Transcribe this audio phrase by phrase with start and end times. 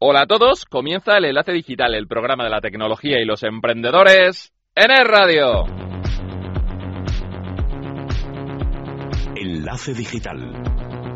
[0.00, 4.52] Hola a todos, comienza el Enlace Digital, el programa de la tecnología y los emprendedores
[4.76, 5.64] en el radio.
[9.34, 10.62] Enlace Digital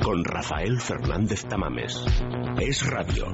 [0.02, 2.04] con Rafael Fernández Tamames.
[2.60, 3.26] Es radio.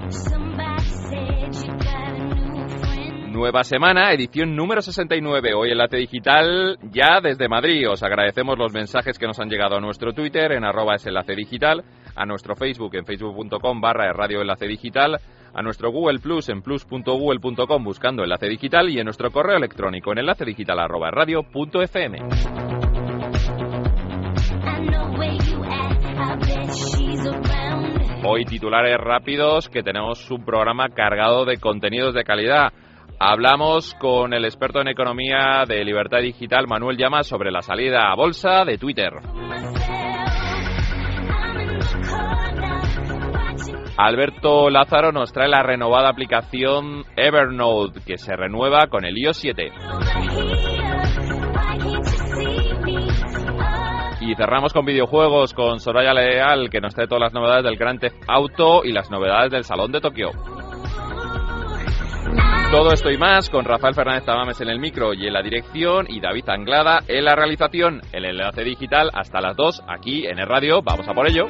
[3.29, 5.55] Nueva semana, edición número 69.
[5.55, 7.89] Hoy Enlace Digital ya desde Madrid.
[7.89, 11.35] Os agradecemos los mensajes que nos han llegado a nuestro Twitter en arroba es enlace
[11.35, 11.85] digital,
[12.17, 15.19] a nuestro Facebook en facebook.com barra radio enlace digital,
[15.59, 20.19] a nuestro Google Plus en plus.google.com buscando enlace digital y en nuestro correo electrónico en
[20.19, 21.11] enlace digital arroba
[21.53, 22.19] punto fm.
[28.25, 32.73] Hoy titulares rápidos que tenemos un programa cargado de contenidos de calidad.
[33.19, 38.15] Hablamos con el experto en economía de Libertad Digital, Manuel Llamas, sobre la salida a
[38.15, 39.13] bolsa de Twitter.
[43.99, 49.73] Alberto Lázaro nos trae la renovada aplicación Evernote, que se renueva con el iOS 7.
[54.21, 57.99] Y cerramos con videojuegos con Soraya Leal, que nos trae todas las novedades del Grand
[57.99, 60.31] Theft Auto y las novedades del Salón de Tokio.
[62.71, 66.07] Todo esto y más con Rafael Fernández Tamames en el micro y en la dirección
[66.09, 68.03] y David Anglada en la realización.
[68.13, 70.83] El enlace digital hasta las 2 aquí en el radio.
[70.83, 71.47] Vamos a por ello.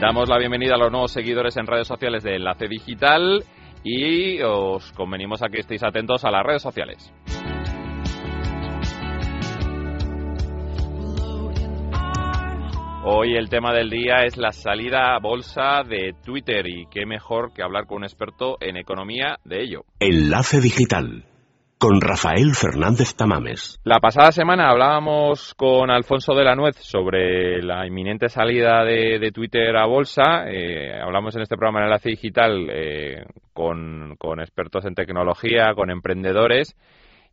[0.00, 3.42] Damos la bienvenida a los nuevos seguidores en redes sociales de Enlace Digital
[3.82, 7.12] y os convenimos a que estéis atentos a las redes sociales.
[13.04, 17.52] Hoy el tema del día es la salida a bolsa de Twitter y qué mejor
[17.52, 19.84] que hablar con un experto en economía de ello.
[19.98, 21.27] Enlace Digital
[21.78, 23.78] con Rafael Fernández Tamames.
[23.84, 29.76] La pasada semana hablábamos con Alfonso de la Nuez sobre la inminente salida de, Twitter
[29.76, 30.48] a bolsa.
[30.48, 36.76] Eh, hablamos en este programa en Enlace Digital eh, con, expertos en tecnología, con emprendedores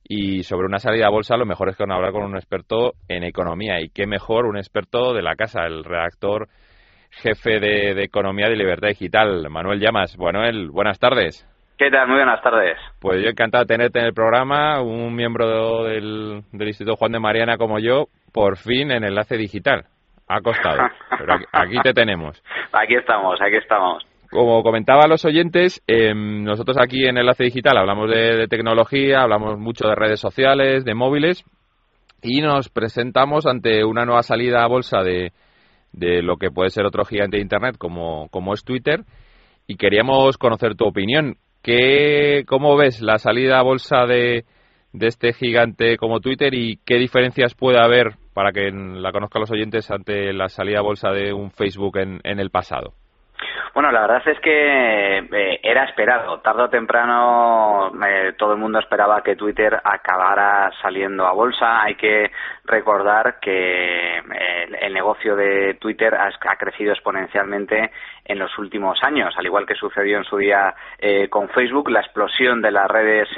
[0.08, 3.24] y sobre una salida a bolsa lo mejor es que hablar con un experto en
[3.24, 6.48] economía y qué mejor un experto de la casa, el redactor
[7.10, 10.18] jefe de, Economía de Libertad Digital, Manuel Llamas.
[10.18, 11.48] Manuel, buenas tardes.
[11.78, 12.08] ¿Qué tal?
[12.08, 12.78] Muy buenas tardes.
[13.02, 17.20] Pues yo encantado de tenerte en el programa, un miembro del, del Instituto Juan de
[17.20, 19.84] Mariana como yo, por fin en Enlace Digital.
[20.28, 20.88] Ha costado,
[21.18, 22.42] pero aquí te tenemos.
[22.72, 24.06] Aquí estamos, aquí estamos.
[24.32, 29.60] Como comentaba a los oyentes, em, nosotros aquí en Enlace Digital hablamos de, tecnología, hablamos
[29.60, 31.44] mucho de redes sociales, de móviles
[32.22, 35.34] y nos presentamos ante una nueva salida a bolsa de,
[35.92, 39.02] de lo que puede ser otro gigante de Internet como, como es Twitter
[39.68, 41.36] y queríamos conocer tu opinión.
[41.66, 44.46] ¿Qué, ¿Cómo ves la salida a bolsa de,
[44.94, 49.50] de este gigante como Twitter y qué diferencias puede haber para que la conozcan los
[49.50, 52.94] oyentes ante la salida a bolsa de un Facebook en, en el pasado?
[53.74, 56.40] Bueno, la verdad es que eh, era esperado.
[56.40, 61.82] Tarde o temprano eh, todo el mundo esperaba que Twitter acabara saliendo a bolsa.
[61.82, 62.32] Hay que
[62.64, 67.92] recordar que eh, el, negocio de Twitter ha, crecido exponencialmente
[68.24, 70.74] en los últimos años, al igual que sucedió en su día
[71.30, 73.30] con Facebook, la explosión de las redes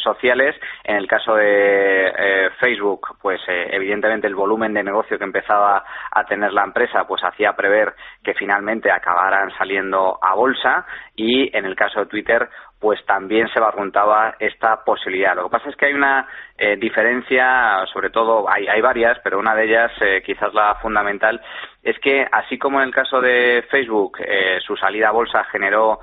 [0.00, 0.54] sociales.
[0.84, 5.82] En el caso de Facebook, pues evidentemente el volumen de negocio que empezaba
[6.12, 11.66] a tener la empresa, pues hacía prever que finalmente acabaran saliendo a bolsa y en
[11.66, 12.48] el caso de Twitter
[12.80, 15.36] pues también se barruntaba esta posibilidad.
[15.36, 16.26] Lo que pasa es que hay una
[16.62, 21.40] eh, diferencia, sobre todo hay, varias, pero una de ellas, eh, quizás la fundamental,
[21.82, 26.00] es que así como en el caso de Facebook, eh, su salida a bolsa generó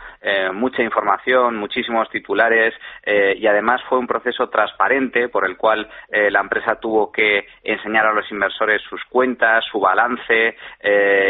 [0.53, 2.73] mucha información, muchísimos titulares
[3.05, 8.13] y además fue un proceso transparente por el cual la empresa tuvo que enseñar a
[8.13, 10.57] los inversores sus cuentas, su balance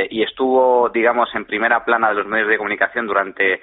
[0.09, 3.61] y estuvo, digamos, en primera plana de los medios de comunicación durante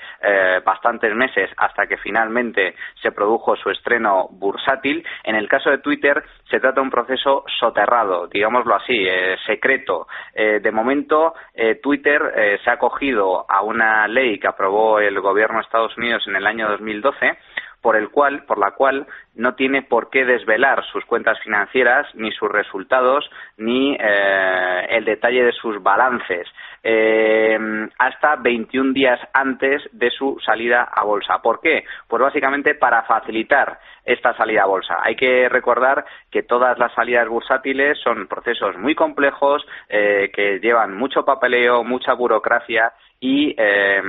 [0.65, 5.05] bastantes meses hasta que finalmente se produjo su estreno bursátil.
[5.25, 6.21] En el caso de Twitter
[6.51, 10.09] se trata de un proceso soterrado, digámoslo así, eh, secreto.
[10.35, 15.59] Eh, de momento, eh, Twitter se ha acogido a una ley que aprobó el gobierno
[15.59, 17.39] de Estados Unidos en el año 2012
[17.85, 22.33] por el cual, por la cual no tiene por qué desvelar sus cuentas financieras, ni
[22.33, 26.49] sus resultados, ni el detalle de sus balances
[26.87, 27.59] eh,
[27.99, 31.41] hasta 21 días antes de su salida a bolsa.
[31.41, 31.85] ¿Por qué?
[32.07, 34.99] Pues básicamente para facilitar esta salida a bolsa.
[35.03, 40.95] Hay que recordar que todas las salidas bursátiles son procesos muy complejos eh, que llevan
[40.95, 44.03] mucho papeleo, mucha burocracia y eh,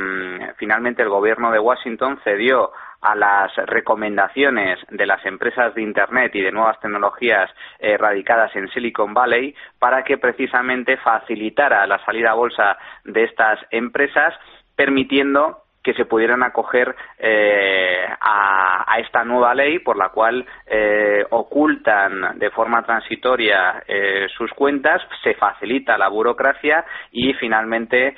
[0.57, 2.71] finalmente el gobierno de Washington cedió
[3.05, 8.67] a las recomendaciones de las empresas de Internet y de nuevas tecnologías eh, radicadas en
[8.69, 14.33] Silicon Valley para que precisamente facilitara la salida a bolsa de estas empresas
[14.75, 22.39] permitiendo que se pudieran acoger eh, a, esta nueva ley por la cual eh, ocultan
[22.39, 28.15] de forma transitoria eh, sus cuentas, se facilita la burocracia y finalmente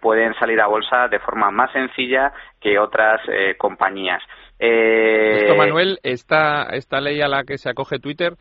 [0.00, 3.20] pueden salir a bolsa de forma más sencilla que otras
[3.58, 4.22] compañías.
[4.58, 8.32] Esto, Manuel, esta, esta ley a la que se acoge Twitter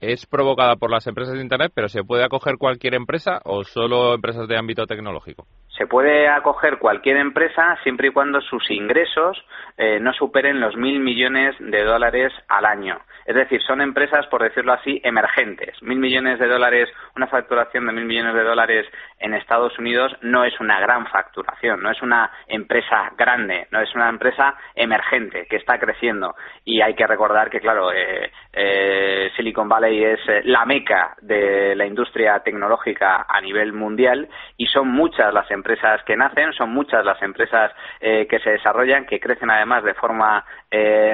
[0.00, 4.14] es provocada por las empresas de Internet, pero ¿se puede acoger cualquier empresa o solo
[4.14, 5.46] empresas de ámbito tecnológico?
[5.76, 9.44] Se puede acoger cualquier empresa siempre y cuando sus ingresos
[9.76, 13.00] eh, no superen los mil millones de dólares al año.
[13.26, 15.82] Es decir, son empresas, por decirlo así, emergentes.
[15.82, 18.86] Mil millones de dólares, una facturación de mil millones de dólares
[19.18, 23.92] en Estados Unidos no es una gran facturación, no es una empresa grande, no es
[23.96, 26.36] una empresa emergente que está creciendo.
[26.64, 31.74] Y hay que recordar que, claro, eh, eh, Silicon Valley es eh, la meca de
[31.74, 35.63] la industria tecnológica a nivel mundial y son muchas las empresas
[36.04, 40.44] que nacen, son muchas las empresas que se desarrollan, que crecen además de forma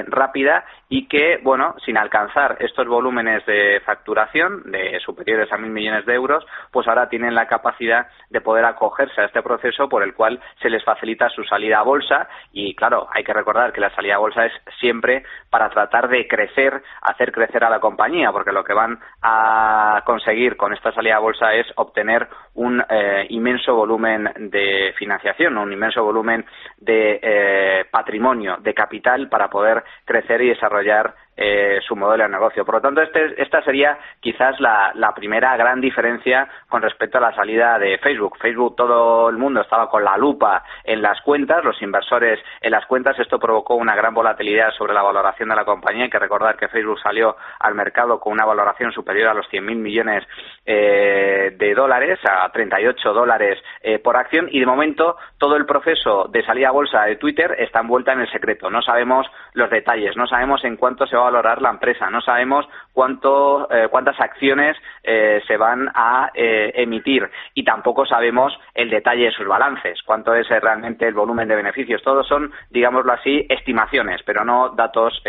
[0.06, 6.04] rápida y que, bueno, sin alcanzar estos volúmenes de facturación de superiores a mil millones
[6.04, 10.14] de euros, pues ahora tienen la capacidad de poder acogerse a este proceso por el
[10.14, 12.28] cual se les facilita su salida a bolsa.
[12.52, 16.26] Y, claro, hay que recordar que la salida a bolsa es siempre para tratar de
[16.26, 21.16] crecer, hacer crecer a la compañía, porque lo que van a conseguir con esta salida
[21.16, 22.28] a bolsa es obtener
[22.60, 26.44] un eh, inmenso volumen de financiación, un inmenso volumen
[26.76, 32.66] de eh, patrimonio, de capital para poder crecer y desarrollar eh, su modelo de negocio.
[32.66, 37.34] Por lo tanto, este, esta sería quizás la, primera gran diferencia con respecto a la
[37.34, 38.36] salida de Facebook.
[38.38, 42.84] Facebook, todo el mundo estaba con la lupa en las cuentas, los inversores en las
[42.84, 43.18] cuentas.
[43.18, 46.04] Esto provocó una gran volatilidad sobre la valoración de la compañía.
[46.04, 49.76] Hay que recordar que Facebook salió al mercado con una valoración superior a los 100.000
[49.76, 50.24] millones
[50.66, 54.48] eh, de dólares, a 38 dólares eh, por acción.
[54.50, 58.20] Y de momento, todo el proceso de salida a bolsa de Twitter está envuelta en
[58.20, 58.68] el secreto.
[58.68, 62.10] No sabemos los detalles, no sabemos en cuánto se va a valorar la empresa.
[62.10, 68.52] No sabemos cuánto, eh, cuántas acciones eh, se van a eh, emitir y tampoco sabemos
[68.74, 72.02] el detalle de sus balances, cuánto es realmente el volumen de beneficios.
[72.02, 75.20] Todos son, digámoslo así, estimaciones, pero no datos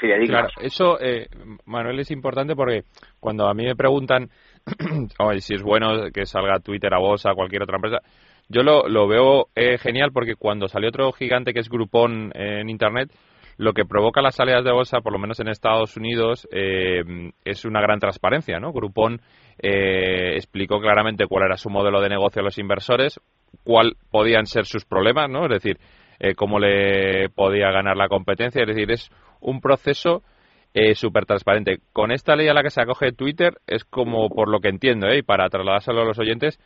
[0.00, 0.52] fidedignos.
[0.52, 0.98] Claro, eso,
[1.64, 2.82] Manuel, es importante porque
[3.20, 4.28] cuando a mí me preguntan
[5.38, 7.98] si es bueno que salga Twitter a bolsa, cualquier otra empresa,
[8.48, 9.46] yo lo, lo veo
[9.80, 13.10] genial porque cuando salió otro gigante que es Groupon en Internet,
[13.58, 17.02] lo que provoca las salidas de bolsa, por lo menos en Estados Unidos, eh,
[17.44, 18.72] es una gran transparencia, ¿no?
[18.72, 19.20] Groupon
[19.58, 23.18] eh, explicó claramente cuál era su modelo de negocio a los inversores,
[23.64, 25.44] cuál podían ser sus problemas, ¿no?
[25.44, 25.78] Es decir,
[26.18, 28.62] eh, cómo le podía ganar la competencia.
[28.62, 29.10] Es decir, es
[29.40, 30.22] un proceso
[30.74, 31.78] eh, súper transparente.
[31.92, 35.12] Con esta ley a la que se acoge Twitter es como, por lo que entiendo,
[35.14, 36.58] y para trasladárselo a los oyentes,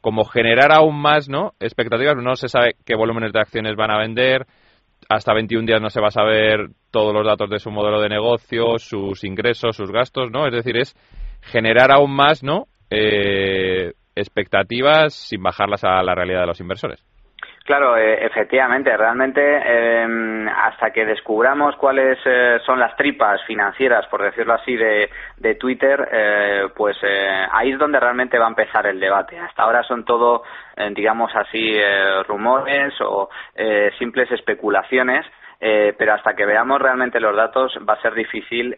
[0.00, 1.54] como generar aún más ¿no?
[1.60, 2.16] expectativas.
[2.16, 4.46] No se sabe qué volúmenes de acciones van a vender,
[5.08, 8.08] hasta 21 días no se va a saber todos los datos de su modelo de
[8.08, 10.46] negocio, sus ingresos, sus gastos, ¿no?
[10.46, 10.94] Es decir, es
[11.42, 12.66] generar aún más, ¿no?
[12.90, 17.04] Eh, expectativas sin bajarlas a la realidad de los inversores.
[17.66, 24.22] Claro, eh, efectivamente, realmente em, hasta que descubramos cuáles eh, son las tripas financieras, por
[24.22, 26.96] decirlo así, de, de Twitter, eh, pues
[27.50, 29.36] ahí es donde realmente va a empezar el debate.
[29.36, 30.44] Hasta ahora son todo,
[30.94, 31.76] digamos así,
[32.28, 33.28] rumores o
[33.98, 35.26] simples especulaciones.
[35.58, 38.76] pero hasta que veamos realmente los datos va a ser difícil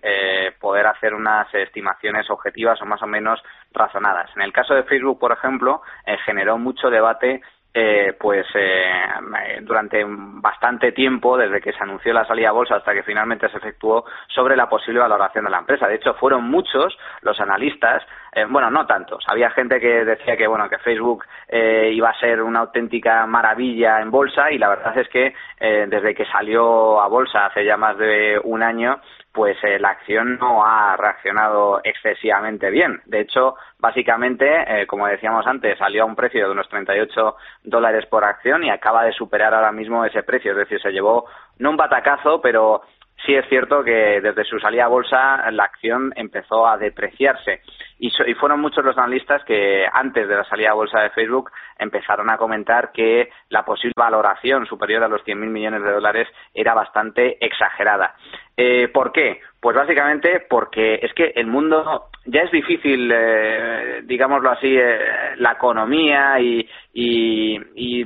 [0.60, 3.42] poder hacer unas estimaciones objetivas o más o menos
[3.72, 4.30] razonadas.
[4.36, 5.82] En el caso de Facebook, por ejemplo,
[6.24, 7.40] generó mucho debate
[7.74, 12.94] eh, pues eh, durante bastante tiempo, desde que se anunció la salida a bolsa hasta
[12.94, 15.86] que finalmente se efectuó, sobre la posible valoración de la empresa.
[15.86, 19.24] De hecho, fueron muchos los analistas, eh, bueno, no tantos.
[19.26, 24.10] Había gente que decía que bueno que Facebook iba a ser una auténtica maravilla en
[24.10, 28.40] bolsa y la verdad es que desde que salió a bolsa hace ya más de
[28.44, 29.00] un año,
[29.38, 33.00] pues eh, la acción no ha reaccionado excesivamente bien.
[33.06, 38.04] De hecho, básicamente, eh, como decíamos antes, salió a un precio de unos 38 dólares
[38.06, 40.50] por acción y acaba de superar ahora mismo ese precio.
[40.50, 41.26] Es decir, se llevó
[41.58, 42.82] no un batacazo, pero
[43.24, 47.62] sí es cierto que desde su salida a bolsa la acción empezó a depreciarse.
[47.98, 52.30] Y, fueron muchos los analistas que antes de la salida a bolsa de Facebook empezaron
[52.30, 57.44] a comentar que la posible valoración superior a los 100.000 millones de dólares era bastante
[57.44, 58.14] exagerada.
[58.60, 59.40] Eh, ¿Por qué?
[59.60, 64.98] Pues básicamente porque es que el mundo ya es difícil, eh, digámoslo así, eh,
[65.36, 66.68] la economía y,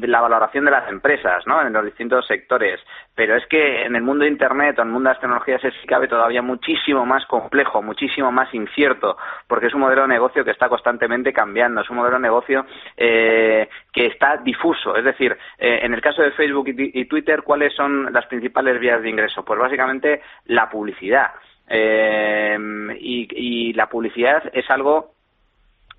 [0.06, 1.62] la valoración de las empresas, ¿no?
[1.62, 2.78] En los distintos sectores.
[3.14, 5.64] Pero es que en el mundo de Internet o en el mundo de las tecnologías
[5.64, 9.16] es, cabe, todavía muchísimo más complejo, muchísimo más incierto,
[9.46, 12.66] porque es un modelo de negocio que está constantemente cambiando, es un modelo de negocio
[12.96, 14.96] eh, que está difuso.
[14.96, 19.02] Es decir, eh, en el caso de Facebook y, Twitter, ¿cuáles son las principales vías
[19.02, 19.44] de ingreso?
[19.44, 21.32] Pues básicamente la publicidad.
[21.68, 22.58] Eh,
[23.00, 25.12] y la publicidad es algo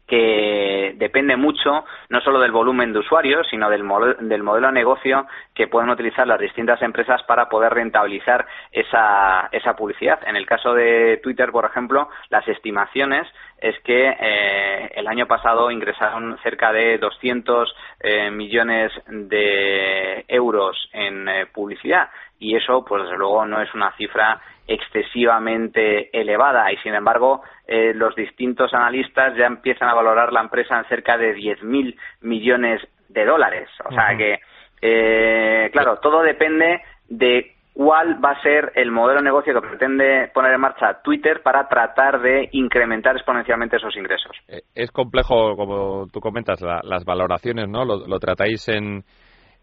[0.08, 3.84] que depende mucho no solo del volumen de usuarios, sino del,
[4.20, 9.76] del modelo de negocio que pueden utilizar las distintas empresas para poder rentabilizar esa, esa
[9.76, 10.20] publicidad.
[10.28, 13.28] En el caso de Twitter, por ejemplo, las estimaciones
[13.60, 21.30] es que eh, el año pasado ingresaron cerca de 200 eh, millones de euros en
[21.30, 22.10] eh, publicidad
[22.44, 27.94] y eso, pues desde luego, no es una cifra excesivamente elevada y sin embargo eh,
[27.94, 33.26] los distintos analistas ya empiezan a valorar la empresa en cerca de 10.000 millones de
[33.26, 33.70] dólares.
[33.86, 34.40] O sea que,
[34.82, 40.30] eh, claro, todo depende de cuál va a ser el modelo de negocio que pretende
[40.34, 44.32] poner en marcha Twitter para tratar de incrementar exponencialmente esos ingresos.
[44.48, 47.84] Eh, es complejo, como tú comentas, las valoraciones, ¿no?
[47.86, 49.04] Lo, tratáis en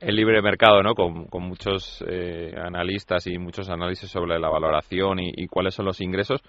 [0.01, 0.95] el libre mercado, ¿no?
[0.95, 6.41] Con, muchos eh, analistas y muchos análisis sobre la valoración y, cuáles son los ingresos.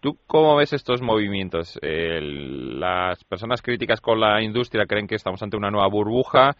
[0.00, 1.78] ¿Tú cómo ves estos movimientos?
[1.82, 6.56] las personas críticas con la industria creen que estamos ante una nueva burbuja.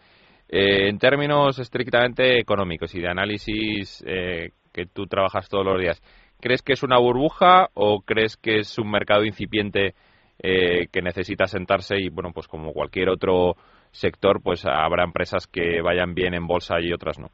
[0.49, 6.01] Eh, en términos estrictamente económicos y de análisis eh, que tú trabajas todos los días,
[6.39, 9.93] ¿crees que es una burbuja o crees que es un mercado incipiente
[10.39, 13.55] que necesita sentarse y, bueno, pues como cualquier otro
[13.91, 17.27] sector, pues habrá empresas que vayan bien en bolsa y otras no.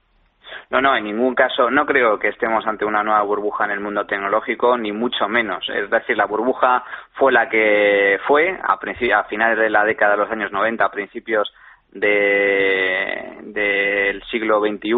[0.69, 1.69] No, no, en ningún caso.
[1.69, 5.67] No creo que estemos ante una nueva burbuja en el mundo tecnológico, ni mucho menos.
[5.69, 6.83] Es decir, la burbuja
[7.13, 10.91] fue la que fue a, a finales de la década de los años 90, a
[10.91, 11.53] principios
[11.91, 14.93] de, del siglo XXI,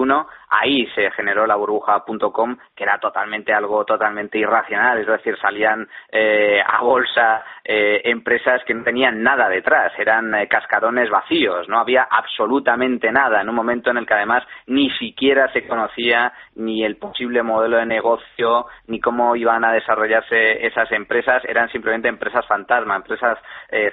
[0.60, 6.62] ahí se generó la burbuja.com, que era totalmente algo totalmente irracional, es decir, salían eh,
[6.66, 12.08] a bolsa eh, empresas que no tenían nada detrás, eran eh, cascarones vacíos, no había
[12.10, 16.98] absolutamente nada, en un momento en el que además ni siquiera se conocía ni el
[16.98, 22.96] posible modelo de negocio, ni cómo iban a desarrollarse esas empresas, eran simplemente empresas fantasma,
[22.96, 23.38] empresas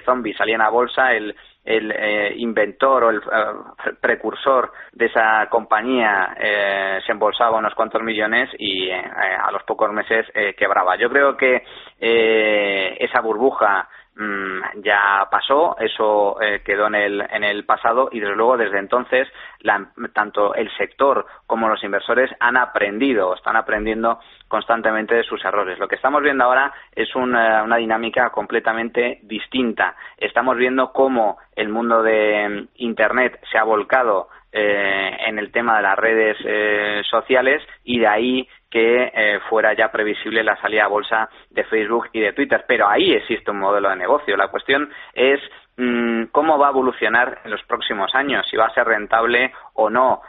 [0.05, 6.35] zombies, salían a bolsa, el el eh, inventor o el eh, precursor de esa compañía
[6.39, 6.52] eh,
[7.05, 10.25] se embolsaba unos cuantos millones y a los pocos meses
[10.57, 10.95] quebraba.
[10.97, 11.63] Yo creo que
[11.99, 18.35] esa burbuja Mm, ya pasó, eso eh, quedó en el, en el pasado y desde
[18.35, 19.27] luego desde entonces
[20.13, 25.79] tanto el sector como los inversores han aprendido, están aprendiendo constantemente de sus errores.
[25.79, 29.95] Lo que estamos viendo ahora es una, una dinámica completamente distinta.
[30.17, 35.77] Estamos viendo cómo el mundo de mm, Internet se ha volcado eh, en el tema
[35.77, 40.85] de las redes eh, sociales y de ahí que eh, fuera ya previsible la salida
[40.85, 42.63] a bolsa de Facebook y de Twitter.
[42.67, 44.37] Pero ahí existe un modelo de negocio.
[44.37, 45.39] La cuestión es
[45.77, 49.89] mm, cómo va a evolucionar en los próximos años, si va a ser rentable o
[49.89, 50.21] no,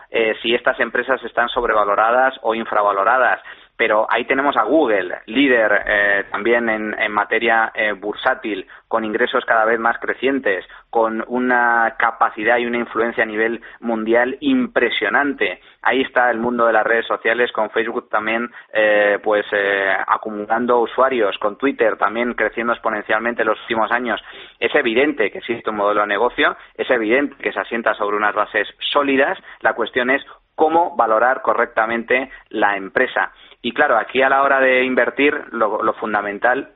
[0.42, 3.42] si estas empresas están sobrevaloradas o infravaloradas
[3.76, 9.64] pero ahí tenemos a Google, líder eh, también en, materia eh, bursátil, con ingresos cada
[9.64, 15.60] vez más crecientes, con una capacidad y una influencia a nivel mundial impresionante.
[15.82, 19.44] Ahí está el mundo de las redes sociales, con Facebook también eh, pues
[20.06, 24.20] acumulando usuarios, con Twitter también creciendo exponencialmente en los últimos años.
[24.58, 28.34] Es evidente que existe un modelo de negocio, es evidente que se asienta sobre unas
[28.34, 29.38] bases sólidas.
[29.60, 33.32] La cuestión es cómo valorar correctamente la empresa.
[33.64, 36.74] Y claro, aquí a la hora de invertir, lo, fundamental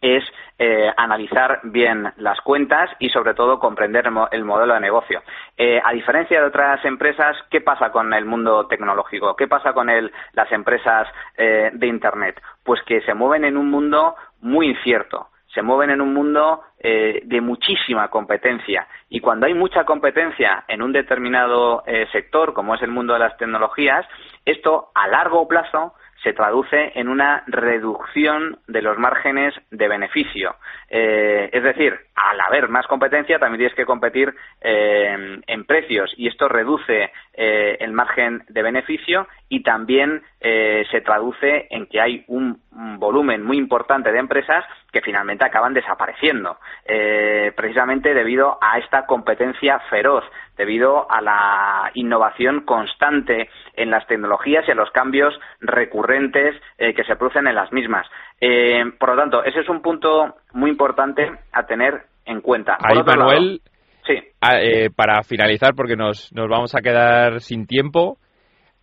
[0.00, 0.24] es
[0.58, 5.22] eh, analizar bien las cuentas y sobre todo comprender el, modelo de negocio.
[5.58, 9.36] Eh, a diferencia de otras empresas, ¿qué pasa con el mundo tecnológico?
[9.36, 9.88] ¿Qué pasa con
[10.32, 12.40] las empresas eh, de Internet?
[12.62, 17.22] Pues que se mueven en un mundo muy incierto se mueven en un mundo eh,
[17.24, 22.82] de muchísima competencia y cuando hay mucha competencia en un determinado eh, sector, como es
[22.82, 24.06] el mundo de las tecnologías,
[24.44, 30.56] esto a largo plazo se traduce en una reducción de los márgenes de beneficio.
[30.88, 36.48] Eh, es decir, al haber más competencia también tienes que competir en precios y esto
[36.48, 42.98] reduce eh, el margen de beneficio y también se traduce en que hay un, un
[42.98, 49.78] volumen muy importante de empresas que finalmente acaban desapareciendo, eh, precisamente debido a esta competencia
[49.90, 50.24] feroz,
[50.56, 57.04] debido a la innovación constante en las tecnologías y a los cambios recurrentes eh, que
[57.04, 58.06] se producen en las mismas.
[58.40, 62.78] Eh, por lo tanto, ese es un punto muy importante a tener en cuenta.
[62.80, 63.60] Ahí, Manuel,
[64.06, 64.14] sí.
[64.40, 64.58] Ah,
[64.94, 68.18] para finalizar, porque nos, nos vamos a quedar sin tiempo,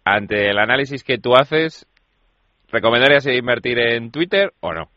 [0.05, 1.87] ante el análisis que tú haces,
[2.71, 4.87] ¿recomendarías invertir en Twitter o no?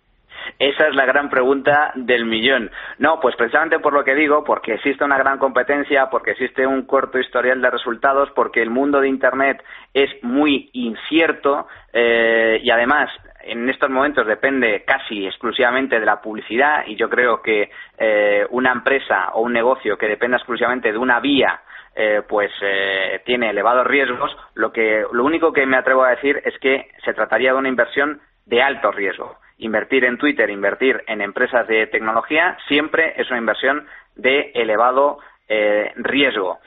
[0.59, 2.71] Esa es la gran pregunta del millón.
[2.99, 6.83] No, pues precisamente por lo que digo, porque existe una gran competencia, porque existe un
[6.87, 9.63] corto historial de resultados, porque el mundo de Internet
[9.95, 13.11] es muy incierto eh, y además
[13.43, 18.73] en estos momentos depende casi exclusivamente de la publicidad y yo creo que eh, una
[18.73, 21.61] empresa o un negocio que dependa exclusivamente de una vía
[22.01, 26.41] eh, pues eh, tiene elevados riesgos, lo que lo único que me atrevo a decir
[26.45, 29.35] es que se trataría de una inversión de alto riesgo.
[29.57, 35.91] Invertir en Twitter, invertir en empresas de tecnología, siempre es una inversión de elevado eh,
[35.97, 36.61] riesgo,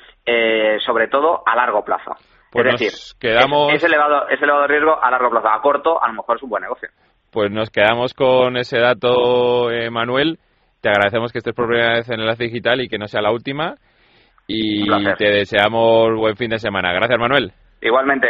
[0.86, 2.12] sobre todo a largo plazo.
[2.52, 3.72] Pues es decir, quedamos...
[3.72, 5.48] es, elevado, es elevado riesgo a largo plazo.
[5.48, 6.90] A corto, a lo mejor es un buen negocio.
[7.32, 10.40] Pues nos quedamos con ese dato, Manuel.
[10.82, 13.32] Te agradecemos que estés por primera vez en Enlace Digital y que no sea la
[13.32, 13.78] última
[14.48, 14.86] y
[15.18, 16.92] te deseamos buen fin de semana.
[16.94, 17.52] Gracias, Manuel.
[17.82, 18.28] Igualmente.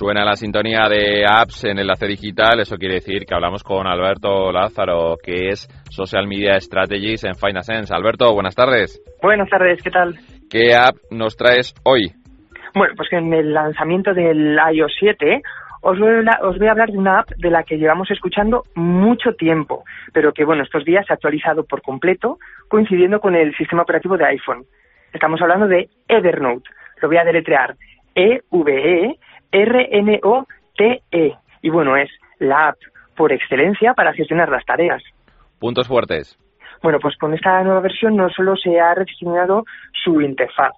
[0.00, 4.50] Suena la sintonía de apps en Enlace Digital, eso quiere decir que hablamos con Alberto
[4.50, 7.94] Lázaro, que es Social Media Strategies en Finasense.
[7.94, 8.98] Alberto, buenas tardes.
[9.20, 10.18] Buenas tardes, ¿qué tal?
[10.48, 12.12] ¿Qué app nos traes hoy?
[12.74, 15.42] Bueno, pues que en el lanzamiento del iOS 7
[15.82, 20.32] os voy, a, hablar de una app de la que llevamos escuchando mucho tiempo, pero
[20.32, 24.26] que, bueno, estos días se ha actualizado por completo, coincidiendo con el sistema operativo de
[24.26, 24.66] iPhone.
[25.12, 26.68] Estamos hablando de Evernote.
[27.00, 27.76] Lo voy a deletrear.
[28.14, 29.16] E-V-E-R-N-O-T-E.
[31.62, 32.76] Y bueno, es la app
[33.16, 35.02] por excelencia para gestionar las tareas.
[35.58, 36.38] Puntos fuertes.
[36.82, 39.64] Bueno, pues con esta nueva versión no solo se ha rediseñado
[40.04, 40.72] su interfaz,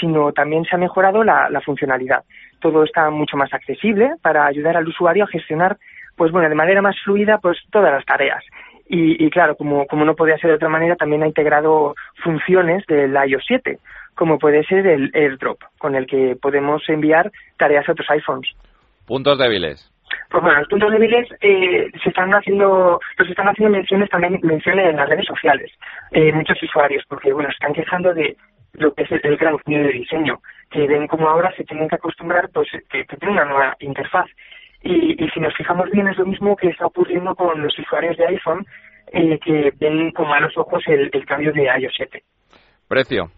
[0.00, 2.24] sino también se ha mejorado la funcionalidad
[2.72, 5.76] todo está mucho más accesible para ayudar al usuario a gestionar,
[6.16, 8.42] pues bueno, de manera más fluida, pues todas las tareas.
[8.88, 13.16] Y, claro, como, como no podía ser de otra manera, también ha integrado funciones del
[13.28, 13.78] iOS 7,
[14.14, 18.48] como puede ser el AirDrop, con el que podemos enviar tareas a otros iPhones.
[19.04, 19.92] Puntos débiles.
[20.30, 24.90] Pues bueno, los puntos débiles eh, se están haciendo, los están haciendo menciones también menciones
[24.90, 25.72] en las redes sociales,
[26.12, 28.36] eh, muchos usuarios, porque bueno, están quejando de
[28.78, 31.96] lo que es el, gran cambio de diseño, que ven como ahora se tienen que
[31.96, 34.26] acostumbrar pues que, que una nueva interfaz.
[34.82, 38.16] Y, y, si nos fijamos bien es lo mismo que está ocurriendo con los usuarios
[38.16, 38.64] de iPhone,
[39.12, 42.24] eh, que ven con malos ojos el, cambio de iOS 7.
[42.88, 43.30] ¿Precio?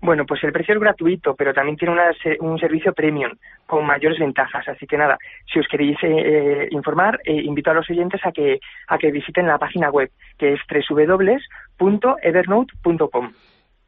[0.00, 1.94] Bueno, pues el precio es gratuito, pero también tiene
[2.40, 3.30] un servicio premium
[3.66, 4.66] con mayores ventajas.
[4.68, 5.16] Así que nada,
[5.50, 9.46] si os queréis eh, eh, informar, invito a los oyentes a que, a que visiten
[9.46, 13.32] la página web, que es www.evernote.com.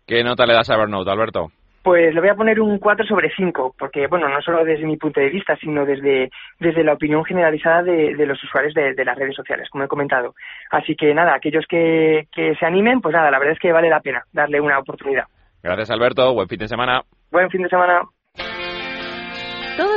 [0.07, 1.51] ¿Qué nota le das a Evernote, Alberto?
[1.83, 4.97] Pues le voy a poner un 4 sobre 5, porque, bueno, no solo desde mi
[4.97, 9.35] punto de vista, sino desde, desde la opinión generalizada de, los usuarios de, las redes
[9.35, 10.35] sociales, como he comentado.
[10.71, 13.88] Así que nada, aquellos que, que se animen, pues nada, la verdad es que vale
[13.88, 15.25] la pena darle una oportunidad.
[15.62, 16.33] Gracias, Alberto.
[16.35, 17.03] Buen fin de semana.
[17.31, 18.03] Buen fin de semana.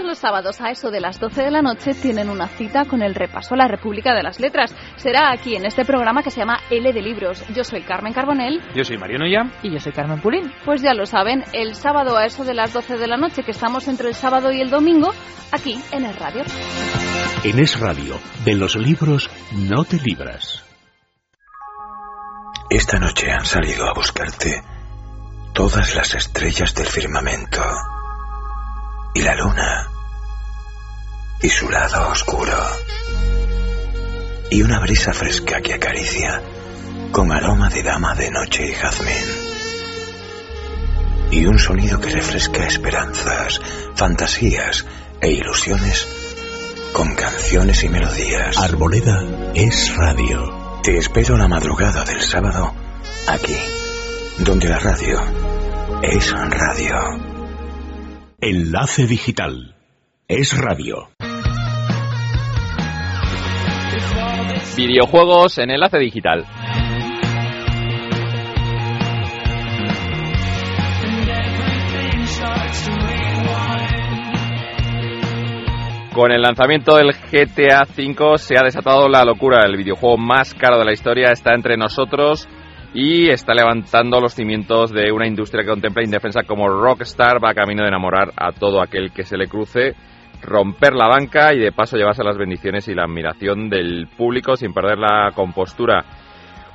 [0.09, 3.13] Los sábados a eso de las 12 de la noche tienen una cita con el
[3.13, 4.75] repaso a la República de las Letras.
[4.95, 7.43] Será aquí en este programa que se llama L de Libros.
[7.53, 8.59] Yo soy Carmen Carbonell.
[8.73, 9.51] Yo soy Mariano Ya.
[9.61, 10.51] Y yo soy Carmen Pulín.
[10.65, 13.51] Pues ya lo saben, el sábado a eso de las 12 de la noche, que
[13.51, 15.13] estamos entre el sábado y el domingo,
[15.51, 16.41] aquí en Es Radio.
[17.43, 20.65] En Es Radio, de los libros no te libras.
[22.71, 24.59] Esta noche han salido a buscarte
[25.53, 27.61] todas las estrellas del firmamento
[29.13, 29.98] y la luna
[31.41, 32.57] y su lado oscuro
[34.49, 36.41] y una brisa fresca que acaricia
[37.11, 39.49] con aroma de dama de noche y jazmín
[41.31, 43.61] y un sonido que refresca esperanzas,
[43.95, 44.85] fantasías
[45.21, 46.07] e ilusiones
[46.93, 48.57] con canciones y melodías.
[48.57, 49.23] Arboleda
[49.53, 50.79] es radio.
[50.83, 52.73] Te espero la madrugada del sábado
[53.27, 53.55] aquí,
[54.39, 55.19] donde la radio
[56.01, 56.95] es radio.
[58.41, 59.75] Enlace Digital.
[60.27, 61.09] Es radio.
[64.75, 66.45] Videojuegos en Enlace Digital.
[76.13, 79.65] Con el lanzamiento del GTA V se ha desatado la locura.
[79.65, 82.47] El videojuego más caro de la historia está entre nosotros
[82.93, 87.83] y está levantando los cimientos de una industria que contempla indefensa como Rockstar, va camino
[87.83, 89.95] de enamorar a todo aquel que se le cruce,
[90.41, 94.73] romper la banca y de paso llevarse las bendiciones y la admiración del público sin
[94.73, 96.03] perder la compostura.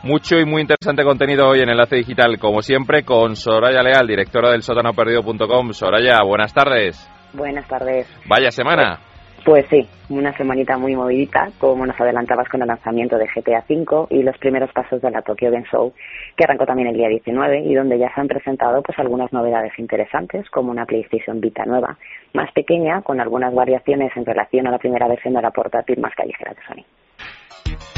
[0.02, 4.50] Mucho y muy interesante contenido hoy en Enlace Digital, como siempre, con Soraya Leal, directora
[4.50, 5.72] del sótanoperdido.com.
[5.72, 7.10] Soraya, buenas tardes.
[7.32, 8.06] Buenas tardes.
[8.28, 9.00] Vaya semana.
[9.44, 14.06] Pues sí, una semanita muy movidita, como nos adelantabas con el lanzamiento de GTA V
[14.08, 15.92] y los primeros pasos de la Tokyo Game Show,
[16.34, 19.78] que arrancó también el día 19 y donde ya se han presentado pues algunas novedades
[19.78, 21.98] interesantes, como una PlayStation Vita nueva,
[22.32, 26.14] más pequeña, con algunas variaciones en relación a la primera versión de la portátil más
[26.14, 27.93] callejera de Sony.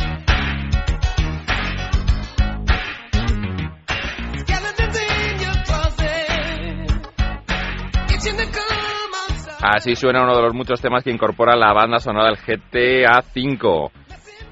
[9.69, 13.91] Así suena uno de los muchos temas que incorpora la banda sonora del GTA V.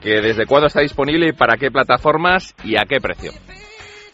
[0.02, 3.30] Que ¿Desde cuándo está disponible y para qué plataformas y a qué precio?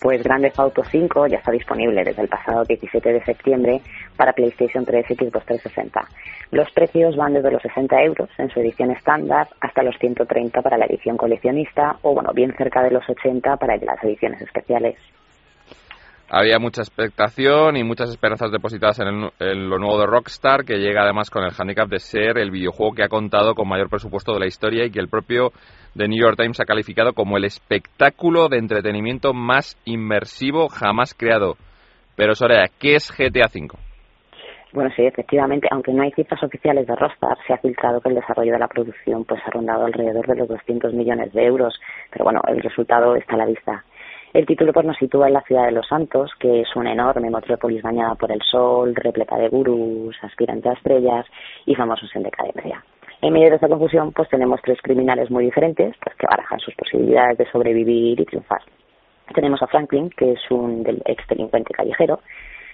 [0.03, 3.81] Pues Grande Auto 5 ya está disponible desde el pasado 17 de septiembre
[4.15, 6.01] para PlayStation 3 y Xbox 360.
[6.51, 10.77] Los precios van desde los 60 euros en su edición estándar hasta los 130 para
[10.77, 14.97] la edición coleccionista o, bueno, bien cerca de los 80 para las ediciones especiales.
[16.33, 21.29] Había mucha expectación y muchas esperanzas depositadas en, lo nuevo de Rockstar, que llega además
[21.29, 24.47] con el handicap de ser el videojuego que ha contado con mayor presupuesto de la
[24.47, 25.51] historia y que el propio
[25.97, 31.57] The New York Times ha calificado como el espectáculo de entretenimiento más inmersivo jamás creado.
[32.15, 33.77] Pero Soraya, ¿qué es GTA V?
[34.73, 38.15] Bueno, sí, efectivamente, aunque no hay cifras oficiales de Rockstar, se ha filtrado que el
[38.15, 41.75] desarrollo de la producción pues ha rondado alrededor de los 200 millones de euros,
[42.13, 43.85] pero bueno, el resultado está a la vista.
[44.33, 47.31] El título pues, nos sitúa en la ciudad de Los Santos, que es una enorme
[47.31, 51.27] metrópolis bañada por el sol, repleta de gurús, aspirante a estrellas
[51.67, 52.85] y famosos en decadencia.
[53.23, 56.75] En medio de esta confusión, pues tenemos tres criminales muy diferentes pues, que barajan sus
[56.77, 58.63] posibilidades de sobrevivir y triunfar.
[59.35, 62.21] Tenemos a Franklin, que es un ex delincuente callejero.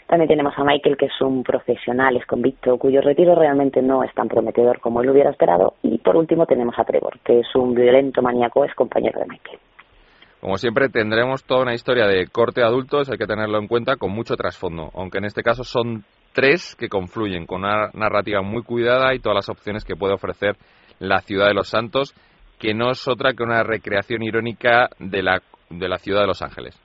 [0.09, 4.13] También tenemos a Michael, que es un profesional es convicto, cuyo retiro realmente no es
[4.13, 5.75] tan prometedor como él hubiera esperado.
[5.83, 9.59] Y por último tenemos a Trevor, que es un violento maníaco, es compañero de Michael.
[10.47, 14.13] Como siempre, tendremos toda una historia de corte adulto, hay que tenerlo en cuenta, con
[14.13, 19.13] mucho trasfondo, aunque en este caso son tres que confluyen, con una narrativa muy cuidada
[19.13, 20.55] y todas las opciones que puede ofrecer
[21.01, 22.15] la ciudad de los santos,
[22.61, 26.43] que no es otra que una recreación irónica de la, de la ciudad de Los
[26.43, 26.81] Ángeles.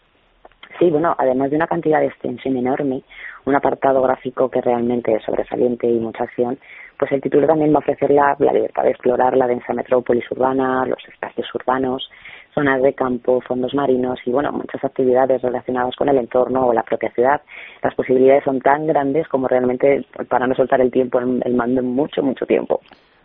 [0.79, 3.03] Sí, bueno, además de una cantidad de extensión enorme,
[3.45, 6.57] un apartado gráfico que realmente es sobresaliente y mucha acción,
[6.97, 10.23] pues el título también va a ofrecer la, la libertad de explorar la densa metrópolis
[10.31, 12.09] urbana, los espacios urbanos,
[12.53, 16.83] zonas de campo, fondos marinos y bueno, muchas actividades relacionadas con el entorno o la
[16.83, 17.41] propia ciudad.
[17.81, 21.87] Las posibilidades son tan grandes como realmente para no soltar el tiempo, el mando en
[21.87, 22.81] mucho, mucho tiempo.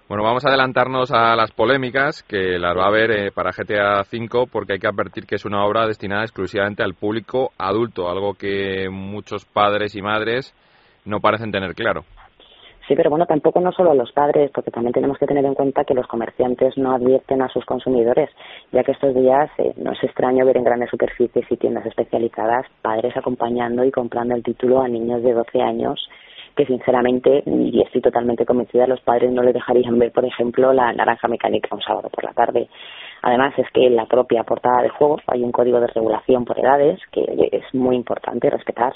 [0.08, 4.02] Bueno, vamos a adelantarnos a las polémicas que las va a haber eh, para GTA
[4.02, 8.34] V porque hay que advertir que es una obra destinada exclusivamente al público adulto, algo
[8.34, 10.54] que muchos padres y madres
[11.04, 12.04] no parecen tener claro.
[12.86, 15.84] Sí, pero bueno, tampoco no solo los padres, porque también tenemos que tener en cuenta
[15.84, 18.30] que los comerciantes no advierten a sus consumidores,
[18.70, 22.64] ya que estos días eh, no es extraño ver en grandes superficies y tiendas especializadas
[22.82, 26.08] padres acompañando y comprando el título a niños de 12 años
[26.56, 30.90] que sinceramente, y estoy totalmente convencida, los padres no les dejarían ver, por ejemplo, la
[30.94, 32.68] naranja mecánica un sábado por la tarde.
[33.20, 36.58] Además, es que en la propia portada del juego hay un código de regulación por
[36.58, 38.94] edades que es muy importante respetar.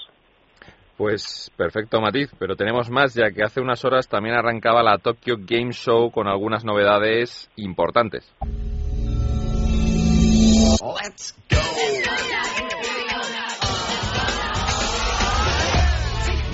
[1.00, 5.36] Pues perfecto, Matiz, pero tenemos más ya que hace unas horas también arrancaba la Tokyo
[5.38, 8.30] Game Show con algunas novedades importantes.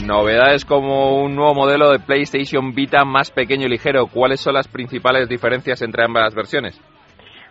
[0.04, 4.06] Novedades como un nuevo modelo de PlayStation Vita más pequeño y ligero.
[4.06, 6.80] ¿Cuáles son las principales diferencias entre ambas versiones?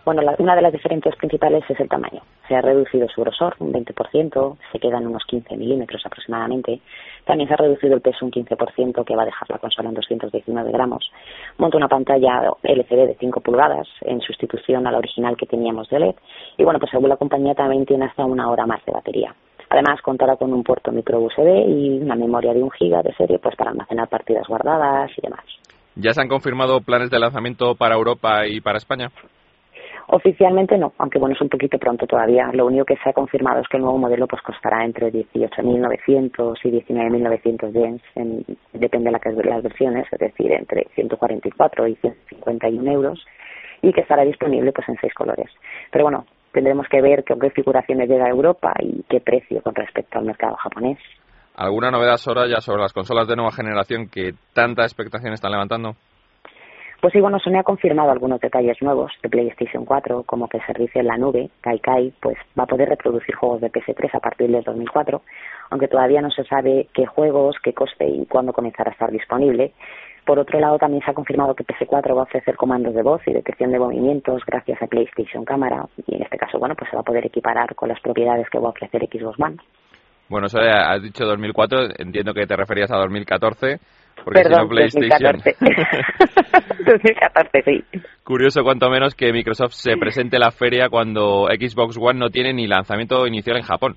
[0.06, 2.22] Bueno, una de las diferencias principales es el tamaño.
[2.46, 6.80] Se ha reducido su grosor un 20%, se quedan unos 15 milímetros aproximadamente.
[7.24, 9.96] También se ha reducido el peso un 15%, que va a dejar la consola en
[9.96, 11.10] 219 gramos.
[11.58, 15.98] Monta una pantalla LCD de 5 pulgadas en sustitución a la original que teníamos de
[15.98, 16.14] LED.
[16.56, 19.34] Y bueno, pues según la compañía también tiene hasta una hora más de batería.
[19.70, 23.40] Además, contará con un puerto micro USB y una memoria de un giga de serie
[23.40, 25.44] pues para almacenar partidas guardadas y demás.
[25.96, 29.10] ¿Ya se han confirmado planes de lanzamiento para Europa y para España?
[30.08, 32.50] Oficialmente no, aunque bueno, es un poquito pronto todavía.
[32.52, 36.58] Lo único que se ha confirmado es que el nuevo modelo pues costará entre 18.900
[36.62, 43.26] y 19.900 yens, en, depende de las versiones, es decir, entre 144 y 151 euros,
[43.82, 45.50] y que estará disponible pues en seis colores.
[45.90, 49.74] Pero bueno, tendremos que ver con qué figuraciones llega a Europa y qué precio con
[49.74, 50.98] respecto al mercado japonés.
[51.56, 55.96] ¿Alguna novedad, Sora, ya sobre las consolas de nueva generación que tanta expectación están levantando?
[57.00, 60.66] Pues sí, bueno, Sony ha confirmado algunos detalles nuevos de PlayStation 4, como que el
[60.66, 64.50] servicio en la nube, Kaikai, pues va a poder reproducir juegos de PS3 a partir
[64.50, 65.20] del 2004,
[65.70, 69.72] aunque todavía no se sabe qué juegos, qué coste y cuándo comenzará a estar disponible.
[70.24, 73.20] Por otro lado, también se ha confirmado que PS4 va a ofrecer comandos de voz
[73.26, 76.96] y detección de movimientos gracias a PlayStation Cámara, y en este caso, bueno, pues se
[76.96, 79.56] va a poder equiparar con las propiedades que va a ofrecer Xbox One.
[80.28, 83.78] Bueno, eso has dicho 2004, entiendo que te referías a 2014.
[84.24, 85.40] Porque Perdón, si no PlayStation.
[85.44, 85.56] 2014.
[86.84, 87.84] 2014, sí.
[88.24, 92.52] Curioso, cuanto menos, que Microsoft se presente en la feria cuando Xbox One no tiene
[92.52, 93.96] ni lanzamiento inicial en Japón.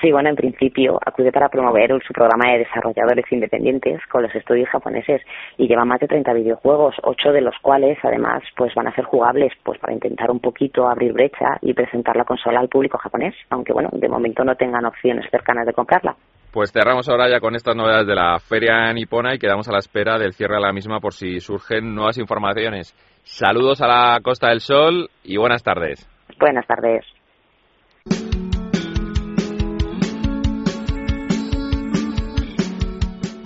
[0.00, 4.68] Sí, bueno, en principio acude para promover su programa de desarrolladores independientes con los estudios
[4.68, 5.22] japoneses
[5.56, 9.04] y lleva más de 30 videojuegos, ocho de los cuales además pues van a ser
[9.06, 13.34] jugables pues para intentar un poquito abrir brecha y presentar la consola al público japonés,
[13.50, 16.14] aunque bueno, de momento no tengan opciones cercanas de comprarla.
[16.52, 19.78] Pues cerramos ahora ya con estas novedades de la feria nipona y quedamos a la
[19.78, 22.94] espera del cierre de la misma por si surgen nuevas informaciones.
[23.22, 26.08] Saludos a la Costa del Sol y buenas tardes.
[26.38, 27.04] Buenas tardes.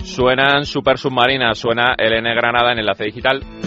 [0.04, 3.61] Suenan Super Submarina, suena LN Granada en Enlace Digital.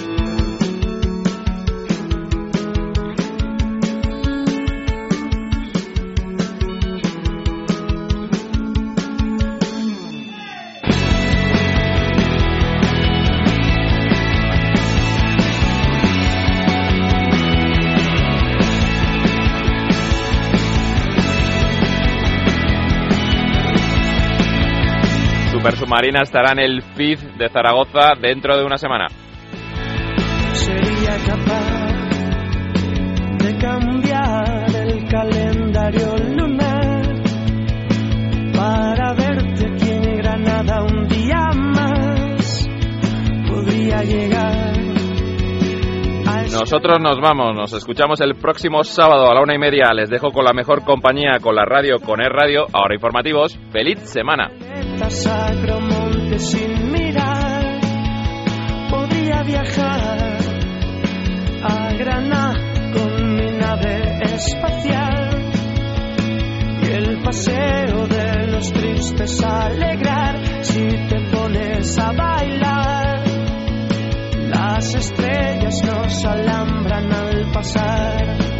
[25.85, 29.07] Submarina estará en el FID de Zaragoza dentro de una semana.
[30.53, 32.09] sería capaz
[33.37, 37.05] de cambiar el calendario lunar
[38.55, 42.67] para verte aquí en Granada un día más.
[43.47, 44.34] Podría llegar
[46.59, 49.93] Nosotros nos vamos, nos escuchamos el próximo sábado a la una y media.
[49.93, 53.59] Les dejo con la mejor compañía, con la radio, con el radio, ahora informativos.
[53.71, 54.49] ¡Feliz semana!
[56.37, 57.79] sin mirar.
[58.89, 60.37] Podría viajar
[61.61, 62.53] a Granada
[62.93, 65.51] con mi nave espacial
[66.81, 73.23] y el paseo de los tristes alegrar si te pones a bailar.
[74.49, 78.54] Las estrellas estrellas nos alambran al pasar.